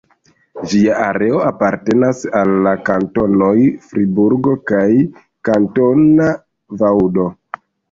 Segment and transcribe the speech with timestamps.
[0.69, 3.51] Ĝia areo apartenas al la kantonoj
[3.91, 4.83] Friburgo kaj
[5.51, 6.33] Kantona
[6.83, 7.31] Vaŭdo.